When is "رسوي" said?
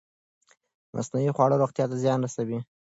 2.21-2.59